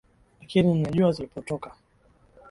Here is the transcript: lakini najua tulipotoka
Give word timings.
lakini 0.39 0.75
najua 0.81 1.13
tulipotoka 1.13 1.75